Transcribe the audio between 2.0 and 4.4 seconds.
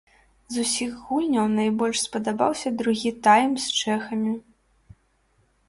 спадабаўся другі тайм з чэхамі.